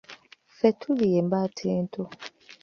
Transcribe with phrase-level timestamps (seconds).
[0.53, 2.03] Ffe tuli embaata ento